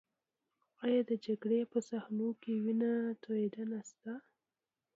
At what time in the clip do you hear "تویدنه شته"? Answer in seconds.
3.23-4.13